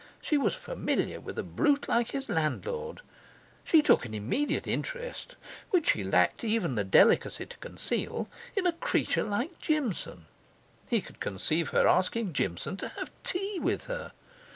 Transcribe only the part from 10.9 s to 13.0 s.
could conceive her asking Jimson to